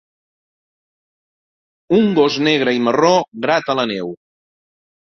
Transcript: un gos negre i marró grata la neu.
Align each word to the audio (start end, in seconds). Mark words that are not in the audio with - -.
un 1.99 2.09
gos 2.21 2.41
negre 2.51 2.75
i 2.79 2.83
marró 2.89 3.13
grata 3.47 3.79
la 3.83 3.89
neu. 3.95 4.15